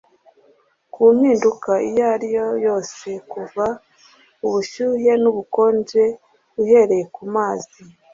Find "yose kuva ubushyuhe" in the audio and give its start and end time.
2.67-5.11